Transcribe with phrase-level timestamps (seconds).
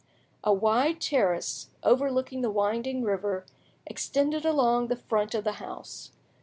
[0.43, 3.45] A wide terrace, overlooking the winding river,
[3.85, 6.11] extended along the front of the house.